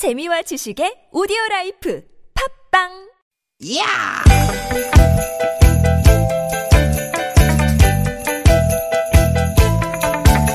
[0.00, 2.00] 재미와 지식의 오디오 라이프
[2.72, 2.88] 팝빵
[3.76, 3.84] 야!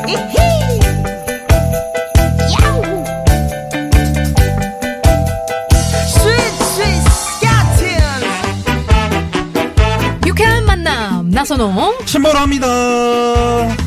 [0.07, 0.79] 이히!
[2.57, 2.81] 야우!
[6.09, 6.33] 스윗
[6.73, 7.85] 스윗 스카틴!
[10.25, 13.84] 유쾌한 만남 나선홍 신보라입니다.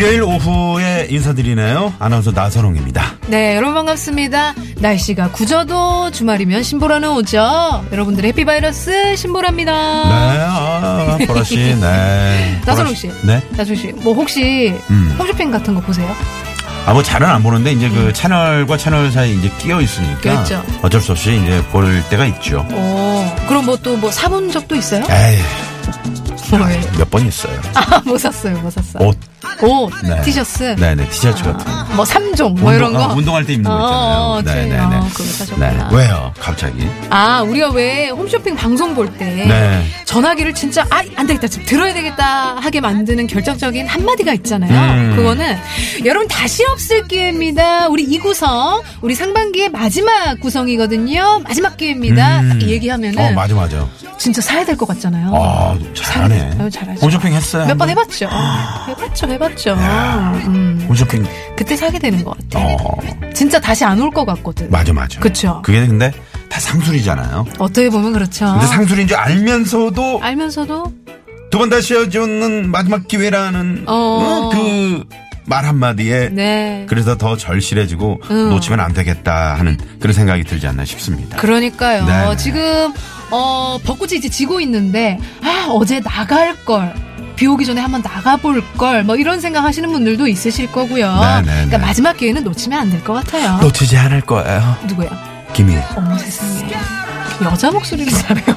[0.00, 1.92] 일요일 오후에 인사드리네요.
[1.98, 3.16] 아나운서 나선홍입니다.
[3.26, 11.56] 네 여러분 반갑습니다 날씨가 굳어도 주말이면 신보라는 오죠 여러분들 해피바이러스 신보라입니다 네, 아, 보라 씨,
[11.78, 12.60] 네.
[12.64, 13.08] 나선홍 씨.
[13.24, 13.42] 네.
[13.50, 15.14] 나선 씨 뭐 혹시 음.
[15.18, 16.10] 홈쇼핑 같은 거 보세요?
[16.86, 20.14] 아, 뭐 잘은 안 보는데 이제 그 채널과 채널 사이 이제 끼어 있으니까.
[20.14, 20.18] 음.
[20.44, 20.64] 그렇죠.
[20.80, 22.66] 어쩔 수 없이 이제 볼 때가 있죠.
[22.72, 25.04] 오 그럼 뭐 또 뭐 사본 적도 있어요?
[25.10, 25.38] 에이?
[26.98, 27.60] 몇 번 있어요.
[27.74, 29.06] 아 뭐 샀어요 뭐 샀어요?
[29.08, 29.16] 옷.
[29.62, 30.20] 옷 네.
[30.22, 31.94] 티셔츠 네네, 티셔츠 같은 거.
[31.94, 33.98] 뭐 3종 뭐 이런 거 운동, 아, 운동할 때 입는 거 있잖아요.
[34.18, 34.76] 어, 어, 네네네.
[34.78, 35.70] 아, 그거 사셨구나.
[35.70, 35.96] 네.
[35.96, 36.88] 왜요, 갑자기?
[37.10, 39.84] 아, 우리가 왜 홈쇼핑 방송 볼때 네.
[40.04, 41.46] 전화기를 진짜 아, 안 되겠다.
[41.48, 44.72] 지금 들어야 되겠다 하게 만드는 결정적인 한마디가 있잖아요.
[44.94, 45.16] 음.
[45.16, 45.56] 그거는
[46.04, 47.88] 여러분 다시 없을 기회입니다.
[47.88, 51.40] 우리 이 구성, 우리 상반기의 마지막 구성이거든요.
[51.44, 52.40] 마지막 기회입니다.
[52.40, 52.48] 음.
[52.60, 53.86] 딱 얘기하면은 어, 맞아, 맞아.
[54.18, 55.30] 진짜 사야 될 것 같잖아요.
[55.34, 56.70] 아, 잘하네.
[56.70, 57.00] 잘하죠.
[57.00, 57.66] 홈쇼핑 했어요?
[57.66, 57.90] 몇번 한번?
[57.90, 58.28] 해봤죠.
[58.88, 59.49] 해봤죠, 해봤죠.
[59.68, 60.32] 야.
[60.46, 60.84] 음.
[60.88, 61.24] 홈쇼핑.
[61.56, 62.58] 그때 사게 되는 것 같아.
[62.64, 62.76] 어,
[63.34, 64.70] 진짜 다시 안 올 것 같거든.
[64.70, 65.20] 맞아, 맞아.
[65.20, 65.60] 그쵸.
[65.64, 66.12] 그게 근데
[66.48, 67.46] 다 상술이잖아요.
[67.58, 68.46] 어떻게 보면 그렇죠.
[68.52, 70.92] 근데 상술인 줄 알면서도 알면서도
[71.50, 74.50] 두 번 다시 헤어지는 마지막 기회라는 어.
[74.52, 75.04] 그
[75.46, 76.86] 말 한마디에 네.
[76.88, 78.50] 그래서 더 절실해지고 음.
[78.50, 81.38] 놓치면 안 되겠다 하는 그런 생각이 들지 않나 싶습니다.
[81.38, 82.04] 그러니까요.
[82.04, 82.36] 네.
[82.36, 82.92] 지금
[83.32, 86.94] 어 벚꽃이 이제 지고 있는데 아 어제 나갈 걸.
[87.40, 91.10] 비 오기 전에 한번 나가볼 걸, 뭐 이런 생각 하시는 분들도 있으실 거고요.
[91.10, 91.86] 네, 네, 그러니까 네.
[91.86, 93.56] 마지막 기회는 놓치면 안 될 것 같아요.
[93.62, 94.76] 놓치지 않을 거예요.
[94.86, 95.08] 누구야?
[95.54, 96.70] 김희 어머 세상에.
[97.42, 98.54] 여자 목소리를 잘해요.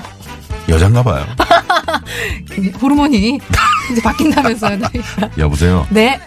[0.69, 1.25] 여잔가 봐요.
[2.81, 3.39] 호르몬이
[3.91, 4.77] 이제 바뀐다면서요.
[4.77, 5.29] 나이가.
[5.37, 5.85] 여보세요.
[5.89, 6.19] 네.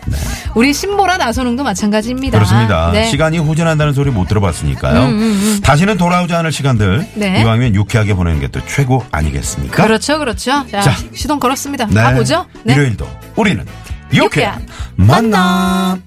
[0.55, 2.39] 우리 신보라 나선홍도 마찬가지입니다.
[2.39, 2.91] 그렇습니다.
[2.93, 3.05] 네.
[3.11, 5.05] 시간이 후진한다는 소리 못 들어봤으니까요.
[5.05, 5.61] 음, 음, 음.
[5.63, 7.43] 다시는 돌아오지 않을 시간들 네.
[7.43, 9.83] 이왕이면 유쾌하게 보내는 게 또 최고 아니겠습니까?
[9.83, 10.65] 그렇죠, 그렇죠.
[10.71, 10.97] 자, 자.
[11.13, 11.87] 시동 걸었습니다.
[11.87, 11.95] 네.
[12.01, 12.47] 가보죠.
[12.63, 12.75] 네.
[12.75, 13.65] 일요일도 우리는
[14.15, 16.03] 유쾌한 유쾌한 만남.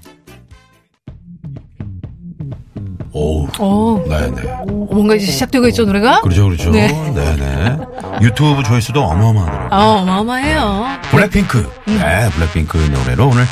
[3.12, 3.48] 오.
[3.60, 4.42] 오, 네네.
[4.92, 6.22] 뭔가 이제 시작되고 있죠, 노래가?
[6.22, 6.70] 그렇죠, 그렇죠.
[6.70, 6.88] 네.
[7.14, 7.36] 네.
[7.36, 7.78] 네
[8.22, 9.70] 유튜브 조회수도 어마어마하더라고요.
[9.72, 10.88] 어, 어마어마해요.
[11.12, 11.60] 블랙핑크.
[11.88, 11.98] 음.
[12.00, 13.46] 네, 블랙핑크 노래로 오늘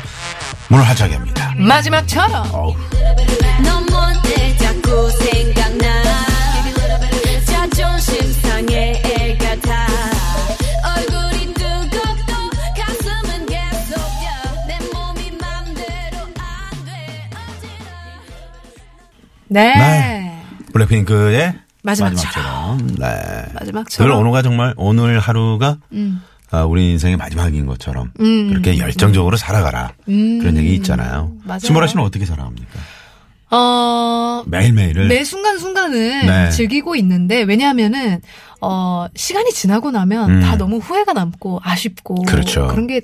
[0.68, 1.54] 문을 하자기합니다.
[1.56, 2.54] 마지막처럼.
[2.54, 2.74] 어우.
[19.58, 19.74] 네.
[19.74, 20.42] 네.
[20.72, 22.78] 블랙핑크의 마지막처럼.
[22.78, 22.86] 마지막처럼.
[22.98, 23.44] 네.
[23.46, 24.18] 늘 마지막처럼.
[24.20, 26.22] 오늘가 정말 오늘 하루가 음.
[26.50, 28.48] 아, 우리 인생의 마지막인 것처럼 음.
[28.48, 29.92] 그렇게 열정적으로 살아가라.
[30.08, 30.38] 음.
[30.38, 31.32] 그런 얘기 있잖아요.
[31.44, 31.58] 맞아요.
[31.60, 32.78] 신보라 씨는 어떻게 살아갑니까?
[33.50, 35.08] 어, 매일매일을.
[35.08, 36.50] 매 순간 순간은 네.
[36.50, 38.20] 즐기고 있는데, 왜냐하면은,
[38.60, 40.40] 어, 시간이 지나고 나면 음.
[40.42, 42.24] 다 너무 후회가 남고 아쉽고.
[42.24, 42.66] 그렇죠.
[42.66, 43.00] 그런 게,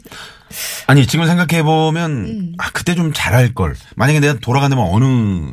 [0.87, 2.53] 아니, 지금 생각해 보면, 음.
[2.59, 3.75] 아, 그때 좀 잘할 걸.
[3.97, 5.53] 만약에 내가 돌아간다면 어느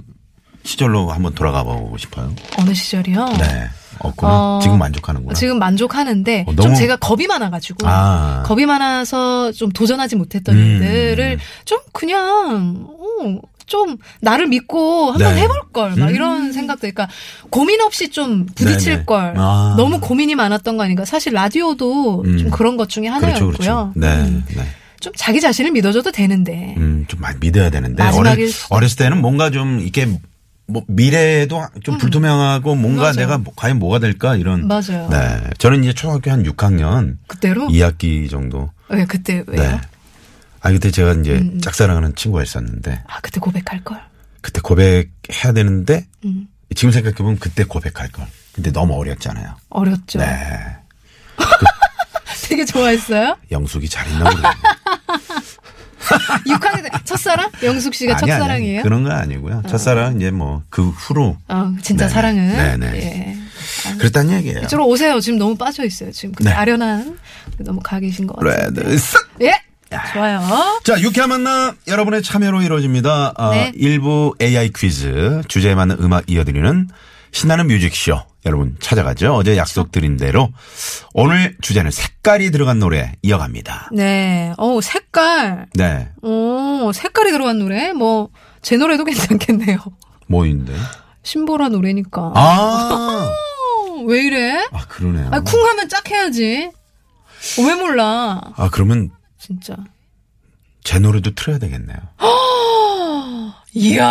[0.64, 2.34] 시절로 한번 돌아가 보고 싶어요?
[2.58, 3.26] 어느 시절이요?
[3.40, 3.70] 네.
[4.00, 4.32] 없구나.
[4.32, 5.34] 어, 지금 만족하는구나.
[5.36, 8.44] 지금 만족하는데 어, 좀 너무- 제가 겁이 많아가지고 아.
[8.46, 10.60] 겁이 많아서 좀 도전하지 못했던 음.
[10.60, 15.42] 일들을 좀 그냥 어, 좀 나를 믿고 한번 네.
[15.42, 16.16] 해볼 걸막 음.
[16.16, 17.14] 이런 생각들 그러니까
[17.50, 19.06] 고민 없이 좀 부딪힐 네네.
[19.06, 19.76] 걸 아.
[19.78, 22.38] 너무 고민이 많았던 거 아닌가 사실 라디오도 음.
[22.38, 23.94] 좀 그런 것 중에 그렇죠, 하나였고요 그렇죠.
[23.96, 24.64] 네, 음, 네.
[25.00, 28.04] 좀 자기 자신을 믿어줘도 되는데 음, 좀 많이 믿어야 되는데.
[28.04, 28.54] 마지막일 어렸.
[28.70, 30.08] 어렸을 때는 뭔가 좀 이렇게
[30.72, 33.04] 뭐 미래도 좀 불투명하고 뭔가 음.
[33.04, 33.16] 맞아요.
[33.16, 34.68] 내가 뭐- 과연 뭐가 될까 이런.
[34.68, 35.08] 맞아요.
[35.10, 35.42] 네.
[35.58, 38.72] 저는 이제 초등학교 한 6학년 그때로 2학기 정도.
[38.90, 39.62] 왜 그때 왜요?
[39.62, 39.82] 네.
[40.62, 41.60] 아, 그때 제가 이제 음.
[41.62, 44.00] 짝사랑하는 친구가 있었는데 아 그때 고백할 걸
[44.42, 46.48] 그때 고백해야 되는데 음.
[46.76, 48.26] 지금 생각해 보면 그때 고백할 걸.
[48.54, 49.56] 근데 너무 어렸잖아요.
[49.70, 50.78] 어렸죠 네.
[52.48, 54.50] 되게 좋아했어요 영숙이 잘 있나 모르겠네.
[56.48, 57.50] 6학년 때 첫사랑?
[57.64, 58.84] 영숙 씨가 아니, 아니, 첫사랑이에요?
[58.84, 59.64] 그런 건 아니고요.
[59.68, 62.14] 첫사랑은 이제 뭐 그 후로 어, 진짜 네네.
[62.14, 62.48] 사랑은.
[62.78, 62.98] 네네.
[62.98, 63.38] 예.
[63.98, 64.60] 그랬단 얘기예요.
[64.60, 65.20] 이쪽으로 오세요.
[65.20, 66.12] 지금 너무 빠져 있어요.
[66.12, 66.52] 지금 그 네.
[66.52, 67.18] 아련한
[67.60, 68.72] 너무 가 계신 것 같아요.
[69.42, 69.54] 예.
[70.14, 70.40] 좋아요.
[70.86, 73.34] 자, 유쾌한 만남 여러분의 참여로 이루어집니다.
[73.38, 73.72] 어, 네.
[73.76, 76.88] 일부 AI 퀴즈 주제에 맞는 음악 이어드리는
[77.34, 79.34] 신나는 뮤직쇼 여러분 찾아가죠.
[79.36, 80.50] 어제 약속드린 대로
[81.14, 83.90] 오늘 주제는 색깔이 들어간 노래 이어갑니다.
[83.94, 84.54] 네.
[84.58, 85.68] 어 색깔.
[85.76, 86.10] 네.
[86.24, 87.94] 오, 색깔이 들어간 노래?
[87.94, 88.30] 뭐,
[88.62, 89.78] 제 노래도 괜찮겠네요.
[90.28, 90.74] 뭐인데?
[91.24, 92.32] 신보라 노래니까.
[92.36, 93.32] 아,
[93.90, 94.68] 어, 왜 이래?
[94.72, 95.30] 아 그러네요.
[95.32, 96.72] 아, 쿵 하면 짝 해야지.
[97.60, 98.42] 어, 왜 몰라?
[98.56, 99.76] 아, 그러면 진짜.
[100.84, 101.98] 제 노래도 틀어야 되겠네요.
[103.74, 104.08] 이야.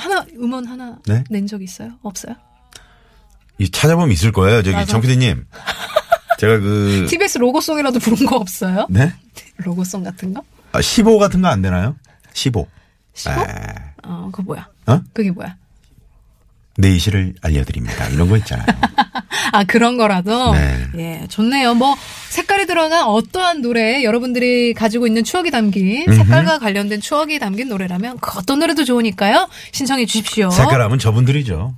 [0.00, 1.22] 하나, 음원 하나 네?
[1.30, 1.92] 낸 적 있어요?
[2.02, 2.34] 없어요?
[3.60, 4.62] 이 찾아보면 있을 거예요.
[4.62, 4.86] 저기 맞아.
[4.92, 5.44] 정 PD님.
[6.38, 8.86] 제가 그 TBS 로고송이라도 부른 거 없어요?
[8.88, 9.12] 네?
[9.58, 10.42] 로고송 같은 거?
[10.72, 11.94] 아, 15 같은 거 안 되나요?
[12.32, 12.66] 15.
[13.14, 13.40] 15?
[13.42, 13.46] 에,
[14.04, 14.66] 어, 그거 뭐야?
[14.86, 15.00] 어?
[15.12, 15.56] 그게 뭐야?
[16.78, 18.08] 내이시를 알려드립니다.
[18.08, 18.66] 이런 거 있잖아요.
[19.52, 20.54] 아, 그런 거라도?
[20.54, 20.86] 네.
[20.96, 21.74] 예, 좋네요.
[21.74, 21.94] 뭐,
[22.30, 28.38] 색깔이 들어간 어떠한 노래, 여러분들이 가지고 있는 추억이 담긴, 색깔과 관련된 추억이 담긴 노래라면, 그
[28.38, 29.48] 어떤 노래도 좋으니까요.
[29.72, 30.48] 신청해 주십시오.
[30.50, 31.74] 색깔하면 저분들이죠.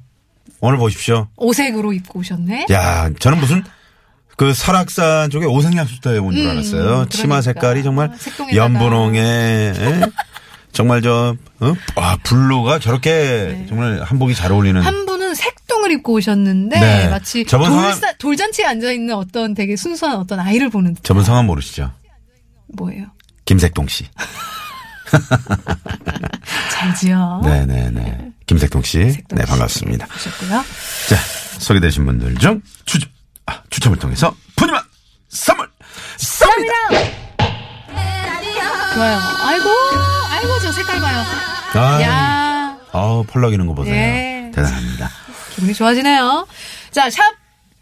[0.64, 1.26] 오늘 보십시오.
[1.36, 2.66] 오색으로 입고 오셨네.
[2.70, 3.64] 야, 저는 무슨
[4.36, 7.06] 그 설악산 쪽에 오색약수터에 온 줄 알았어요.
[7.08, 7.42] 치마 그러니까.
[7.42, 8.56] 색깔이 정말 색동에다가.
[8.64, 9.20] 연분홍에
[9.76, 10.00] 에?
[10.72, 11.74] 정말 저 어?
[11.96, 14.84] 아, 블루가 저렇게 정말 한복이 잘 어울리는 네.
[14.84, 17.08] 한 분은 색동을 입고 오셨는데, 네.
[17.08, 21.02] 마치 저번 돌사, 성함- 돌잔치에 앉아 있는 어떤 되게 순수한 어떤 아이를 보는 듯.
[21.04, 21.90] 저분 성함 모르시죠?
[22.68, 23.06] 뭐예요?
[23.46, 24.06] 김색동 씨.
[26.70, 27.40] 잘 지어.
[27.44, 28.32] 네네네.
[28.46, 29.10] 김색동 씨.
[29.10, 30.06] 색동 네, 씨 반갑습니다.
[30.14, 30.64] 오셨고요.
[31.08, 31.16] 자,
[31.58, 33.10] 소개되신 분들 중 추첨,
[33.46, 34.82] 아, 추첨을 통해서 푸짐한
[35.28, 35.68] 선물
[36.18, 37.12] 쏩니다!
[38.94, 39.18] 좋아요.
[39.44, 39.68] 아이고,
[40.30, 41.24] 아이고, 저 색깔 봐요.
[41.74, 42.52] 아, 야
[42.92, 43.94] 아 펄럭이는 거 보세요.
[43.94, 44.50] 예.
[44.54, 45.10] 대단합니다.
[45.54, 46.46] 기분이 좋아지네요.
[46.90, 47.22] 자, 샵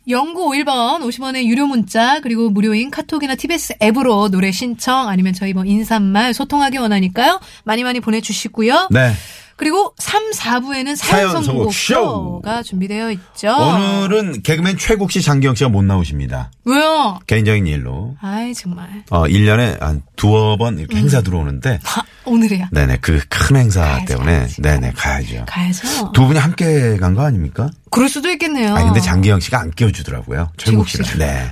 [0.08, 6.34] 0951번 50원의 유료 문자 그리고 무료인 카톡이나 TBS 앱으로 노래 신청 아니면 저희 뭐 인사말
[6.34, 7.40] 소통하기 원하니까요.
[7.64, 8.88] 많이 많이 보내주시고요.
[8.90, 9.12] 네.
[9.60, 11.94] 그리고 3, 4부에는 사연 선곡 쇼.
[12.42, 13.54] 쇼가 준비되어 있죠.
[13.54, 16.50] 오늘은 개그맨 최국 씨, 장기영 씨가 못 나오십니다.
[16.64, 17.18] 왜요?
[17.26, 18.16] 개인적인 일로.
[18.22, 22.70] 아이 정말 어, 1년에 한 두어 번 이렇게 행사 들어오는데, 아, 오늘이야.
[22.72, 24.62] 네네, 그 큰 행사 가야지, 때문에, 가야지.
[24.62, 25.44] 네네, 가야죠.
[25.46, 26.12] 가야죠.
[26.12, 27.68] 두 분이 함께 간 거 아닙니까?
[27.90, 28.74] 그럴 수도 있겠네요.
[28.74, 30.52] 아니, 근데 장기영 씨가 안 끼워주더라고요.
[30.56, 30.88] 최국.
[30.88, 31.04] 씨가.
[31.18, 31.50] 네.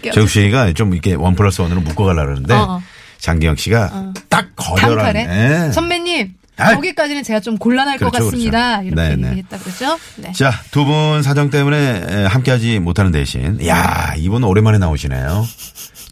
[0.14, 2.82] 최국 씨가 좀 이렇게 원 플러스 원으로 묶어가려고 그러는데, 어, 어.
[3.18, 5.72] 장기영 씨가 딱 거절한, 단칼에 네.
[5.72, 6.34] 선배님.
[6.56, 8.80] 거기까지는 제가 좀 곤란할 것 그렇죠, 같습니다.
[8.80, 8.86] 그렇죠.
[8.94, 9.28] 이렇게 네네.
[9.30, 9.98] 얘기했다 그러죠.
[10.16, 10.32] 네.
[10.32, 11.76] 자, 두 분 사정 때문에
[12.08, 15.46] 에, 함께하지 못하는 대신, 야 이분 오랜만에 나오시네요.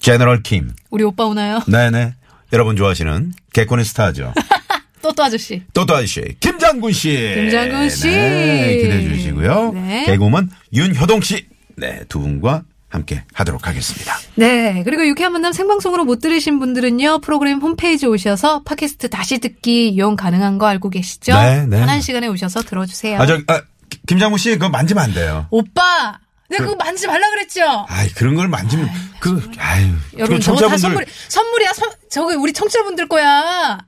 [0.01, 0.73] 제너럴 킴.
[0.91, 1.61] 우리 오빠 오나요?
[1.67, 2.15] 네네.
[2.53, 4.35] 여러분 좋아하시는 개콘의 스타죠.
[5.03, 5.63] 또또 아저씨.
[5.73, 7.11] 또또 아저씨, 김장군 씨.
[7.35, 8.09] 김장군 씨.
[8.09, 9.73] 네, 기대해 주시고요.
[9.75, 10.05] 네.
[10.07, 11.47] 개그우먼 윤효동 씨.
[11.77, 12.63] 네, 두 분과
[12.95, 14.17] 함께 하도록 하겠습니다.
[14.37, 14.83] 네.
[14.85, 17.19] 그리고 유쾌한 만남 생방송으로 못 들으신 분들은요.
[17.21, 21.35] 프로그램 홈페이지 오셔서 팟캐스트 다시 듣기 이용 가능한 거 알고 계시죠?
[21.35, 21.79] 네, 네.
[21.81, 23.21] 편한 시간에 오셔서 들어주세요.
[23.21, 23.61] 아, 저, 아,
[24.07, 25.47] 김장군 씨, 그거 만지면 안 돼요.
[25.51, 26.19] 오빠!
[26.51, 27.63] 내가 그 거 만지지 말라 그랬죠?
[27.89, 28.89] 아이, 그런 걸 만지면,
[29.19, 29.89] 그, 아유.
[30.19, 31.73] 여러분, 그 저거 다 청자분들- 선물이, 선물이야.
[31.73, 33.79] 선, 저거 우리 청취자분들 거야.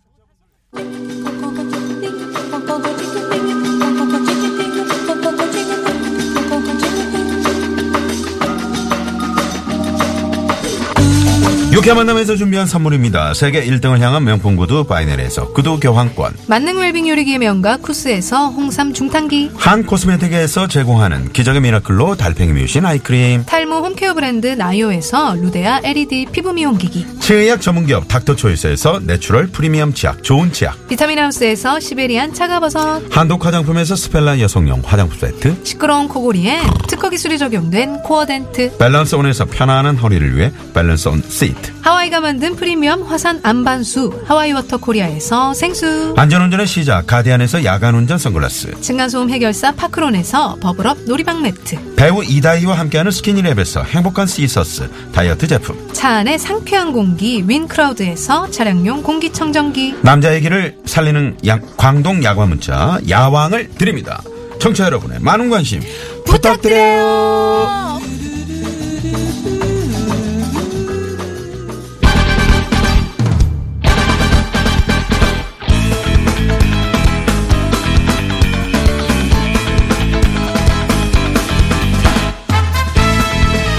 [11.76, 13.34] 유쾌한 만남에서 준비한 선물입니다.
[13.34, 16.32] 세계 1등을 향한 명품 구두 바이네르에서 구두 교환권.
[16.46, 19.50] 만능 웰빙 요리기의 명가 쿠스에서 홍삼 중탕기.
[19.56, 23.44] 한 코스메틱에서 제공하는 기적의 미라클로 달팽이 뮤신 아이크림.
[23.44, 27.18] 탈모 home care 브랜드 나요에서 루데아 LED 피부 미용기기.
[27.20, 30.88] 치의학 전문기업 닥터초이스에서 natural 프리미엄 치약 좋은 치약.
[30.88, 33.14] 비타민 하우스에서 시베리안 차가버섯.
[33.14, 35.58] 한독 화장품에서 스펠라 여성용 화장품 세트.
[35.62, 38.78] 시끄러운 코골이에 특허 기술이 적용된 코어 덴트.
[38.78, 41.65] 밸런스 온에서 편안한 허리를 위해 밸런스 온 시트.
[41.82, 44.22] 하와이가 만든 프리미엄 화산 암반수.
[44.26, 46.14] 하와이 워터 코리아에서 생수.
[46.16, 48.80] 안전운전의 시작 가디안에서 야간운전 선글라스.
[48.80, 51.94] 층간소음 해결사 파크론에서 버블업 놀이방 매트.
[51.96, 55.88] 배우 이다희와 함께하는 스키니랩에서 행복한 시서스 다이어트 제품.
[55.92, 59.96] 차 안에 상쾌한 공기 윈크라우드에서 차량용 공기청정기.
[60.02, 64.22] 남자의 기를 살리는 양- 광동 야광 문자 야왕을 드립니다.
[64.58, 65.82] 청취자 여러분의 많은 관심
[66.24, 67.95] 부탁드려요.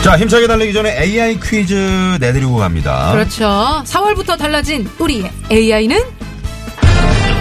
[0.07, 1.73] 자, 힘차게 달리기 전에 AI 퀴즈
[2.21, 3.11] 내드리고 갑니다.
[3.11, 3.83] 그렇죠.
[3.85, 6.01] 4월부터 달라진 우리의 AI는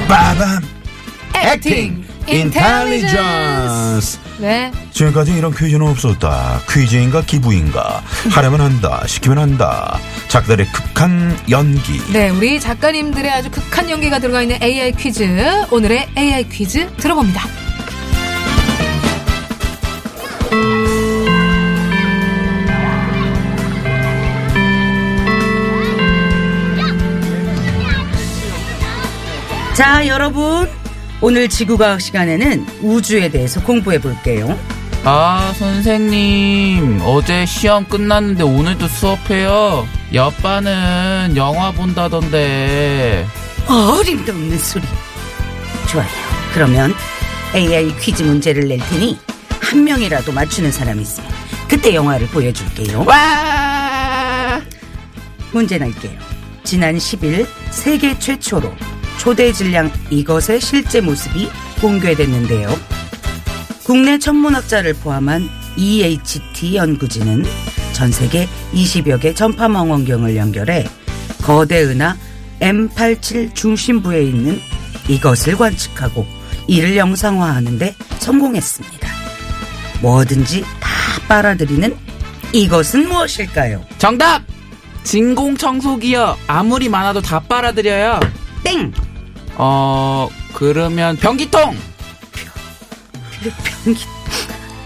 [0.09, 0.61] 빠밤!
[1.37, 4.19] Acting Intelligence.
[4.39, 4.73] 네.
[4.91, 6.61] 지금까지 이런 퀴즈는 없었다.
[6.69, 8.03] 퀴즈인가 기부인가.
[8.35, 9.01] 하려면 한다.
[9.07, 10.01] 시키면 한다.
[10.27, 12.01] 작들의 극한 연기.
[12.13, 15.23] 네, 우리 작가님들의 아주 극한 연기가 들어가 있는 AI 퀴즈.
[15.71, 17.66] 오늘의 AI 퀴즈 들어봅니다.
[29.77, 30.67] 자, 여러분.
[31.21, 34.59] 오늘 지구과학 시간에는 우주에 대해서 공부해 볼게요.
[35.05, 37.03] 아, 선생님.
[37.05, 39.87] 어제 시험 끝났는데 오늘도 수업해요.
[40.15, 43.27] 옆반은 영화 본다던데.
[43.69, 44.85] 어림도 없는 소리.
[45.91, 46.09] 좋아요.
[46.55, 46.95] 그러면
[47.55, 49.19] AI 퀴즈 문제를 낼 테니
[49.61, 51.31] 한 명이라도 맞추는 사람이 있으면
[51.69, 53.05] 그때 영화를 보여줄게요.
[53.07, 54.59] 와!
[55.53, 56.19] 문제 낼게요.
[56.65, 58.75] 지난 10일 세계 최초로
[59.19, 61.49] 초대 질량 이것의 실제 모습이
[61.81, 62.69] 공개됐는데요.
[63.85, 67.45] 국내 천문학자를 포함한 EHT 연구진은
[67.93, 70.87] 전 세계 20여 개 전파 망원경을 연결해
[71.43, 72.17] 거대 은하
[72.61, 74.61] M87 중심부에 있는
[75.09, 76.27] 이것을 관측하고
[76.67, 79.09] 이를 영상화하는데 성공했습니다.
[80.01, 80.89] 뭐든지 다
[81.29, 81.97] 빨아들이는
[82.53, 83.85] 이것은 무엇일까요?
[83.99, 84.43] 정답!
[85.05, 86.37] 진공청소기요.
[86.49, 88.19] 아무리 많아도 다 빨아들여요.
[88.65, 88.93] 땡!
[89.59, 91.77] 어, 그러면 변기통!
[93.85, 94.05] 변기.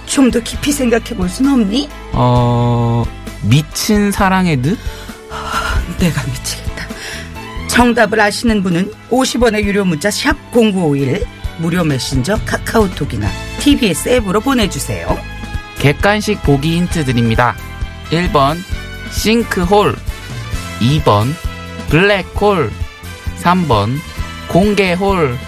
[0.07, 1.89] 좀 더 깊이 생각해 볼 순 없니?
[2.13, 3.05] 어,
[3.43, 4.77] 미친 사랑의 늪?
[5.99, 6.87] 내가 미치겠다.
[7.69, 11.25] 정답을 아시는 분은 50원의 유료 문자 샵 0951
[11.59, 13.29] 무료 메신저 카카오톡이나
[13.61, 15.17] TBS 앱으로 보내주세요.
[15.79, 17.55] 객관식 보기 힌트 드립니다.
[18.11, 18.57] 1번,
[19.13, 19.97] 싱크홀.
[20.81, 21.33] 2번,
[21.89, 22.71] 블랙홀.
[23.43, 23.99] 3번,
[24.51, 25.39] 공개홀.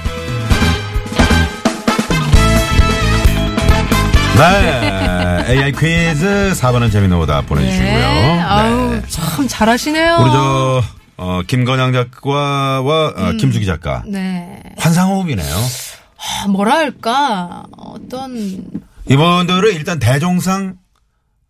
[4.39, 5.45] 네.
[5.53, 7.89] AI 퀴즈 4번은 재미는 오다 보내주시고요.
[7.91, 8.41] 네.
[8.41, 9.03] 아우, 네.
[9.09, 10.19] 참 잘하시네요.
[10.23, 10.83] 우리 저,
[11.19, 14.03] 어, 김건양 작가와 어, 김수기 작가.
[14.07, 14.61] 네.
[14.79, 15.55] 환상호흡이네요.
[16.45, 18.65] 아, 뭐랄까, 어떤,
[19.09, 20.77] 이분들은 일단 대종상,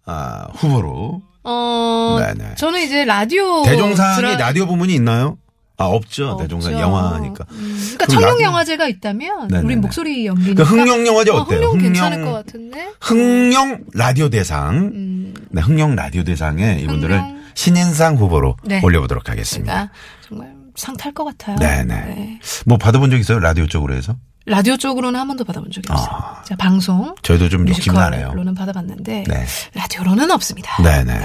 [0.06, 1.22] 아, 후보로.
[1.44, 2.54] 어, 네네.
[2.56, 3.62] 저는 이제 라디오.
[3.64, 5.36] 대종상이 드라- 라디오 부문이 있나요?
[5.82, 6.36] 아, 없죠.
[6.40, 7.44] 대종상 영화니까.
[7.50, 9.66] 음, 그러니까 청룡 영화제가 있다면 네네네.
[9.66, 10.64] 우리 목소리 연기니까.
[10.64, 11.58] 그 흥룡 영화제 어, 어때요?
[11.60, 12.88] 흥룡 흥룡- 괜찮을 것 같은데.
[13.00, 14.76] 흥룡 라디오 대상.
[14.76, 17.42] 음, 네, 흥룡 라디오 대상에 이분들을 흥룡.
[17.54, 18.80] 신인상 후보로 네.
[18.82, 19.90] 올려보도록 하겠습니다.
[20.26, 21.56] 정말 상 탈 것 같아요.
[21.56, 21.84] 네네.
[21.94, 22.40] 네.
[22.64, 23.38] 뭐 받아본 적 있어요?
[23.40, 24.16] 라디오 쪽으로 해서?
[24.46, 26.08] 라디오 쪽으로는 한 번도 받아본 적이 없어요.
[26.10, 26.42] 아.
[26.44, 28.22] 제가 방송, 저희도 좀 욕심나네요.
[28.28, 29.46] 뮤지컬로는 받아봤는데 네.
[29.74, 30.82] 라디오로는 없습니다.
[30.82, 31.20] 네네.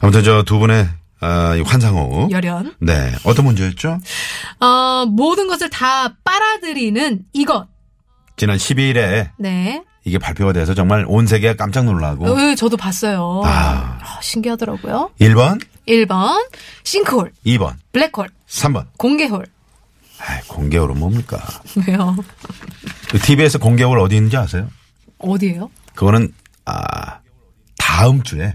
[0.00, 0.88] 아무튼 저 두 분의
[1.20, 2.30] 아, 이 환상호흡.
[2.30, 2.76] 열연.
[2.80, 3.12] 네.
[3.24, 3.98] 어떤 문제였죠?
[4.60, 7.66] 어, 모든 것을 다 빨아들이는 이것.
[8.36, 9.82] 지난 12일에 네.
[10.04, 12.26] 이게 발표가 돼서 정말 온 세계가 깜짝 놀라고.
[12.28, 13.42] 어, 저도 봤어요.
[13.44, 13.98] 아.
[14.02, 15.10] 아, 신기하더라고요.
[15.20, 16.48] 1번, 1번,
[16.84, 18.86] 싱크홀, 2번, 블랙홀, 3번.
[18.98, 19.46] 공개홀.
[20.20, 21.38] 아, 공개홀은 뭡니까?
[21.88, 22.16] 왜요?
[23.10, 24.68] 그 TV에서 공개홀 어디 있는지 아세요?
[25.18, 25.70] 어디예요?
[25.94, 26.32] 그거는
[26.66, 27.18] 아
[27.78, 28.54] 다음 주에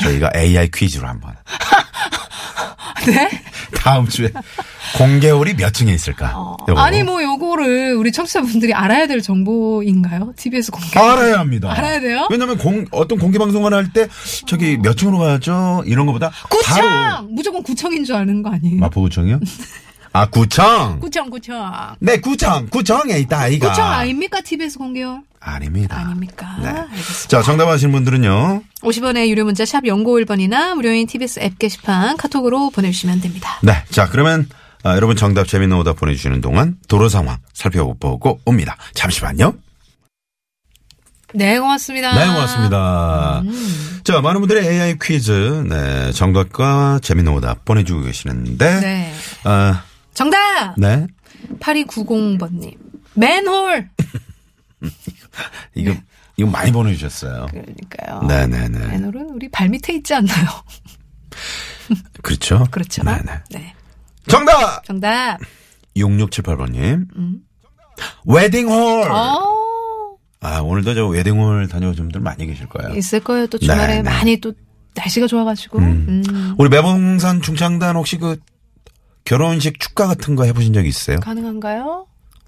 [0.00, 1.34] 저희가 AI 퀴즈로 한번
[3.06, 3.30] 네?
[3.76, 4.30] 다음 주에
[4.98, 6.32] 공개홀이 몇 층에 있을까?
[6.36, 6.56] 어.
[6.76, 10.32] 아니 뭐 요거를 우리 청취자분들이 알아야 될 정보인가요?
[10.36, 10.98] TBS 공개.
[10.98, 11.70] 알아야 합니다.
[11.72, 12.26] 알아야 돼요?
[12.30, 14.06] 왜냐면 공 어떤 공개 방송을 할 때
[14.46, 15.82] 저기 몇 층으로 가죠?
[15.86, 16.76] 이런 거보다 구청!
[16.88, 18.76] 바로 무조건 구청인 줄 아는 거 아니에요?
[18.80, 19.40] 마포구청이요?
[20.12, 20.98] 아 구청.
[21.00, 21.94] 구청, 구청.
[22.00, 23.68] 네 구청 구청에 있다 아이가.
[23.68, 24.40] 구청 아닙니까?
[24.40, 25.22] TBS 공개요?
[25.38, 25.96] 아닙니다.
[25.96, 26.56] 아닙니까?
[26.60, 26.68] 네.
[26.68, 27.28] 알겠습니다.
[27.28, 28.62] 자 정답하신 분들은요.
[28.82, 33.58] 50원의 유료 문자 샵 0951번이나 무료인 TBS 앱 게시판 카톡으로 보내주시면 됩니다.
[33.62, 33.84] 네.
[33.90, 34.48] 자 그러면
[34.82, 38.76] 아, 여러분 정답 재미있는 오답 보내주시는 동안 도로 상황 살펴보고 옵니다.
[38.94, 39.54] 잠시만요.
[41.32, 42.12] 네, 고맙습니다.
[42.14, 43.40] 네, 고맙습니다.
[43.44, 44.00] 음.
[44.02, 45.30] 자, 많은 분들의 AI 퀴즈,
[45.68, 49.14] 네, 정답과 재미있는 오답 보내주고 계시는데, 네.
[49.44, 49.84] 아,
[50.20, 50.74] 정답!
[50.76, 51.06] 네.
[51.60, 52.76] 8290번님.
[53.14, 53.88] 맨홀!
[55.74, 55.94] 이거,
[56.36, 57.46] 이거 많이 보내주셨어요.
[57.46, 58.22] 그러니까요.
[58.28, 58.86] 네네네.
[58.86, 60.46] 맨홀은 우리 발 밑에 있지 않나요?
[62.22, 62.66] 그렇죠.
[62.70, 63.02] 그렇죠.
[63.02, 63.32] 네네.
[63.50, 63.74] 네.
[64.28, 64.84] 정답!
[64.84, 65.38] 정답.
[65.96, 67.06] 6678번님.
[68.26, 69.06] 웨딩홀!
[69.06, 69.10] 음.
[69.10, 72.94] 어, 아, 오늘도 저 웨딩홀 다녀오신 분들 많이 계실 거예요.
[72.94, 73.46] 있을 거예요.
[73.46, 74.10] 또 주말에 네, 네.
[74.10, 74.52] 많이 또
[74.94, 75.78] 날씨가 좋아가지고.
[75.78, 76.22] 음.
[76.28, 76.54] 음.
[76.58, 78.38] 우리 매봉산 중창단 혹시 그
[79.24, 81.18] 결혼식 축가 같은 거 해보신 적 있어요?
[81.20, 82.06] 가능한가요?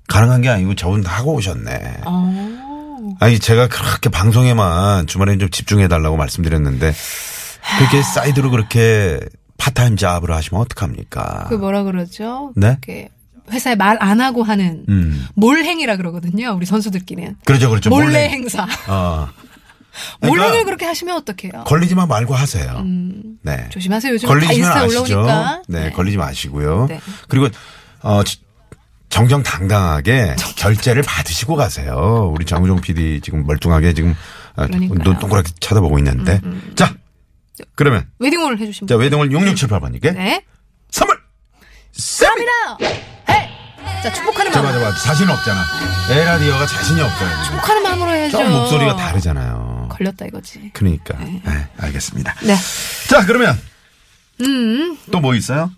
[0.09, 2.01] 가능한 게 아니고 저분 다 하고 오셨네.
[2.05, 3.17] 어.
[3.21, 6.93] 아니 제가 그렇게 방송에만 주말에 좀 집중해 달라고 말씀드렸는데
[7.79, 9.21] 그렇게 사이드로 그렇게
[9.59, 11.47] part-time job으로 하시면 어떡합니까?
[11.49, 12.53] 그 뭐라 그러죠?
[12.57, 12.69] 네?
[12.69, 13.09] 이렇게
[13.51, 15.27] 회사에 말 안 하고 하는 음.
[15.35, 16.53] 몰행이라 그러거든요.
[16.57, 17.37] 우리 선수들끼리는.
[17.45, 17.91] 그렇죠, 그렇죠.
[17.91, 18.29] 몰래, 몰래.
[18.29, 18.67] 행사.
[18.89, 19.29] 어.
[20.21, 21.65] 그러니까 그렇게 하시면 어떡해요?
[21.65, 22.77] 걸리지만 말고 하세요.
[22.79, 23.67] 음, 네.
[23.71, 24.13] 조심하세요.
[24.15, 25.21] 요즘 다 걸리시면 아시죠?
[25.21, 25.63] 올라오니까.
[25.69, 26.87] 네, 걸리지 마시고요.
[26.89, 27.01] 네.
[27.29, 27.49] 그리고
[28.03, 28.41] 어 지-
[29.11, 32.31] 정정당당하게 결제를 받으시고 가세요.
[32.35, 34.15] 우리 장우정 PD 지금 멀뚱하게 지금
[34.57, 34.99] 아, 그러니까요.
[34.99, 36.41] 음, 눈 동그랗게 쳐다보고 있는데.
[36.75, 36.95] 자,
[37.75, 39.03] 그러면 웨딩홀을 해주신 자 분.
[39.05, 40.43] 외동을 6678번님께 네.
[40.91, 41.19] 선물
[41.95, 43.03] 쏩니다.
[44.03, 44.75] 자, 축복하는 저 마음.
[44.75, 44.99] 맞아, 맞아.
[45.05, 45.63] 자신 없잖아.
[46.11, 47.43] 에라디오가 자신이 없잖아요.
[47.45, 47.57] 지금.
[47.57, 48.39] 축복하는 마음으로 해야죠.
[48.39, 49.72] 좀 목소리가 다르잖아요.
[49.93, 50.71] 걸렸다 이거지.
[50.73, 51.19] 그러니까.
[51.19, 51.43] 네,
[51.79, 52.35] 알겠습니다.
[52.45, 52.55] 네.
[53.09, 53.59] 자, 그러면
[54.41, 54.97] 음.
[55.11, 55.71] 또 뭐 있어요?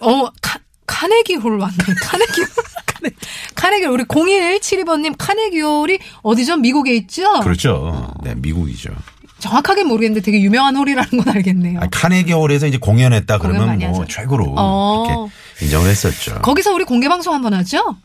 [0.00, 1.76] 어, 카, 카네기 홀 왔네.
[2.02, 2.48] 카네기 홀.
[2.86, 3.10] 카네,
[3.54, 3.94] 카네기 홀.
[3.94, 6.56] 우리 0172번님 카네기 홀이 어디죠?
[6.58, 7.40] 미국에 있죠?
[7.40, 8.12] 그렇죠.
[8.22, 8.90] 네, 미국이죠.
[9.38, 11.80] 정확하게 모르겠는데 되게 유명한 홀이라는 건 알겠네요.
[11.80, 14.06] 아, 카네기 홀에서 이제 공연했다 공연 그러면 뭐 하죠.
[14.12, 15.28] 최고로 어.
[15.58, 16.40] 이렇게 인정을 했었죠.
[16.40, 17.96] 거기서 우리 공개 방송 한번 하죠?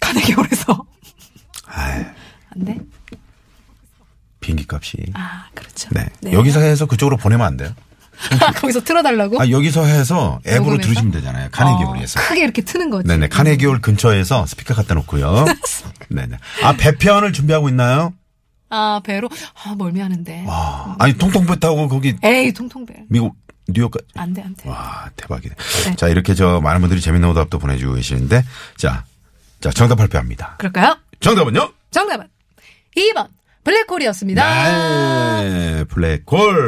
[0.00, 0.84] 카네기 홀에서.
[1.66, 2.04] 아이,
[2.54, 2.78] 안 돼?
[4.44, 4.98] 비행기 값이.
[5.14, 5.88] 아, 그렇죠.
[5.92, 6.06] 네.
[6.30, 7.70] 여기서 해서 그쪽으로 보내면 안 돼요?
[8.60, 9.40] 거기서 틀어달라고?
[9.40, 10.82] 아, 여기서 해서 앱으로 녹음해서?
[10.82, 11.48] 들으시면 되잖아요.
[11.50, 12.20] 카네기 어, 홀에서.
[12.20, 13.08] 크게 이렇게 트는 거지.
[13.08, 13.28] 네네.
[13.28, 15.46] 카네기 홀 근처에서 스피커 갖다 놓고요.
[16.10, 16.36] 네네.
[16.62, 18.12] 아, 배편을 준비하고 있나요?
[18.68, 19.28] 아, 배로?
[19.64, 20.44] 아, 멀미하는데.
[20.46, 22.94] 아, 아니, 통통배 타고 거기 에이, 통통배.
[23.08, 23.34] 미국
[23.68, 24.04] 뉴욕까지.
[24.16, 24.68] 안 돼, 안 돼.
[24.68, 25.54] 와, 대박이네.
[25.86, 25.96] 네.
[25.96, 28.44] 자, 이렇게 저 많은 분들이 재밌는 오답도 보내주고 계시는데,
[28.76, 29.04] 자,
[29.60, 30.56] 자, 정답 발표합니다.
[30.58, 30.98] 그럴까요?
[31.20, 31.72] 정답은요?
[31.90, 32.26] 정답은
[32.96, 33.26] 2번
[33.64, 35.42] 블랙홀이었습니다.
[35.42, 36.24] 네, 블랙홀.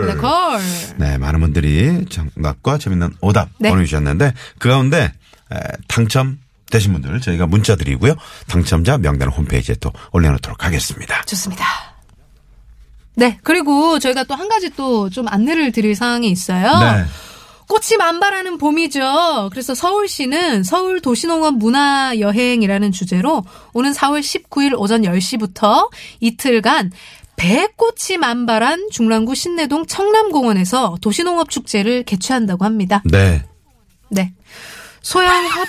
[0.07, 0.61] 블랙홀.
[0.97, 3.71] 네, 많은 분들이 정답과 재밌는 오답 네.
[3.71, 5.12] 보내주셨는데, 그 가운데
[5.53, 5.57] 에,
[5.88, 6.38] 당첨
[6.71, 8.15] 되신 분들 저희가 문자 드리고요.
[8.49, 11.23] 당첨자 명단을 홈페이지에 또 올려놓도록 하겠습니다.
[11.26, 11.65] 좋습니다.
[13.15, 16.79] 네, 그리고 저희가 또 한 가지 또 좀 안내를 드릴 사항이 있어요.
[16.79, 17.05] 네.
[17.68, 19.49] 꽃이 만발하는 봄이죠.
[19.50, 26.92] 그래서 서울시는 서울 도시농업 문화 여행이라는 주제로 오는 4월 19일 오전 10시부터 이틀간
[27.37, 33.02] 배꽃이 만발한 중랑구 신내동 청남공원에서 도시농업 축제를 개최한다고 합니다.
[33.04, 33.42] 네.
[34.08, 34.32] 네.
[35.07, 35.69] 소형 합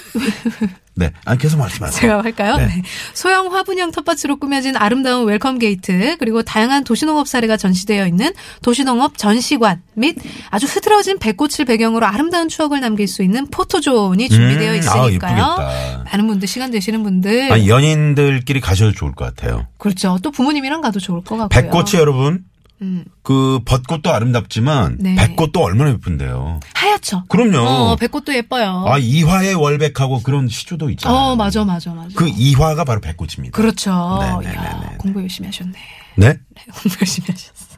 [0.95, 1.11] 네.
[1.25, 2.01] 아니, 계속 말씀하세요.
[2.01, 2.57] 제가 할까요?
[2.57, 2.65] 네.
[2.65, 2.81] 네.
[3.13, 9.83] 소형 화분형 텃밭으로 꾸며진 아름다운 welcome gate 그리고 다양한 도시농업 사례가 전시되어 있는 도시농업 전시관
[9.93, 10.15] 및
[10.49, 15.11] 아주 흐드러진 배꽃을 배경으로 아름다운 추억을 남길 수 있는 포토존이 준비되어 음, 아, 있으니까요.
[15.13, 16.03] 예쁘겠다.
[16.11, 19.67] 많은 분들 시간 되시는 분들 아니, 연인들끼리 가셔도 좋을 것 같아요.
[19.77, 20.17] 그렇죠.
[20.23, 21.61] 또 부모님이랑 가도 좋을 것 같고요.
[21.61, 22.43] 배꽃이 여러분,
[22.81, 23.05] 음.
[23.23, 25.15] 그 벚꽃도 아름답지만 네.
[25.15, 26.59] 배꽃도 얼마나 예쁜데요.
[26.73, 27.23] 하얗죠.
[27.27, 27.67] 그럼요.
[27.67, 28.85] 어, 배꽃도 예뻐요.
[28.87, 31.17] 아, 이화의 월백하고 그런 시조도 있잖아요.
[31.17, 32.09] 어, 맞아, 맞아, 맞아.
[32.15, 33.55] 그 이화가 바로 백꽃입니다.
[33.55, 34.19] 그렇죠.
[34.21, 34.97] 네, 네, 이야, 네, 네.
[34.97, 35.73] 공부 열심히 하셨네.
[36.15, 36.27] 네?
[36.27, 37.77] 네, 공부 열심히 하셨어.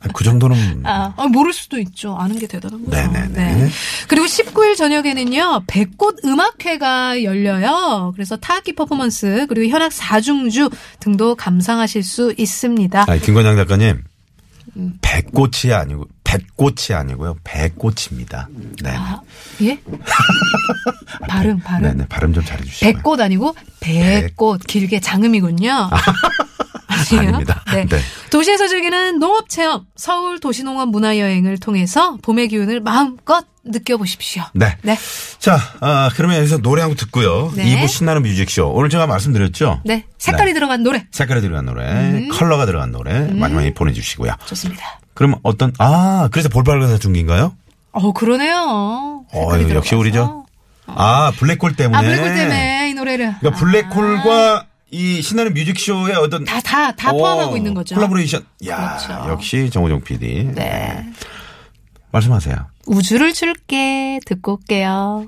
[0.00, 2.16] 아, 그 정도는 아, 아, 모를 수도 있죠.
[2.16, 2.96] 아는 게 대단한 거죠.
[2.96, 3.68] 네네 네.
[4.06, 8.12] 그리고 19일 저녁에는요, 백꽃 음악회가 열려요.
[8.14, 13.06] 그래서 타악기 퍼포먼스, 그리고 현악 사중주 등도 감상하실 수 있습니다.
[13.08, 14.02] 아니, 김건장 작가님.
[14.78, 14.98] 음.
[15.02, 17.36] 백꽃이 아니고, 백꽃이 아니고요.
[17.44, 18.48] 백꽃입니다.
[18.82, 18.90] 네.
[18.96, 19.20] 아,
[19.62, 19.80] 예?
[21.28, 21.82] 발음, 발음.
[21.82, 22.06] 네네.
[22.08, 22.92] 발음 좀 잘해 주시고요.
[22.92, 25.90] 백꽃 아니고 백꽃 길게 장음이군요.
[27.16, 27.62] 아닙니다.
[27.72, 27.86] 네.
[27.86, 27.98] 네.
[28.30, 34.42] 도시에서 즐기는 농업 체험 서울 도시농업 문화 여행을 통해서 봄의 기운을 마음껏 느껴보십시오.
[34.54, 34.76] 네.
[34.82, 34.96] 네.
[35.38, 37.52] 자, 아, 그러면 여기서 노래 한 곡 듣고요.
[37.54, 37.64] 네.
[37.76, 38.70] 2부 신나는 뮤직쇼.
[38.72, 39.80] 오늘 제가 말씀드렸죠?
[39.84, 40.04] 네.
[40.18, 40.54] 색깔이 네.
[40.54, 42.28] 들어간 노래 색깔이 들어간 노래, 음.
[42.30, 44.32] 컬러가 들어간 노래 많이 많이 보내주시고요.
[44.46, 45.00] 좋습니다.
[45.14, 47.54] 그럼 어떤, 아, 그래서 볼빨간 사춘기인가요?
[47.92, 49.24] 어 그러네요.
[49.32, 50.12] 어, 역시 우리죠.
[50.16, 50.46] 들어가서.
[50.86, 51.98] 아, 블랙홀 때문에.
[51.98, 57.56] 아 블랙홀 때문에 이 노래를 그러니까 블랙홀과 이 신나는 뮤직쇼의 어떤 다 다다 오, 포함하고
[57.58, 57.94] 있는 거죠.
[57.96, 58.46] 콜라보레이션.
[58.68, 59.30] 야, 그렇죠.
[59.30, 60.52] 역시 정호정 PD.
[60.54, 61.04] 네.
[62.10, 62.56] 말씀하세요.
[62.86, 65.26] 우주를 줄게 듣고 올게요.